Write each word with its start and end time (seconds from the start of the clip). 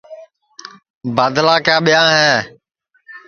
بادلا 1.15 1.55
کا 1.65 1.75
ٻیاں 1.85 2.07
ہے 2.15 2.33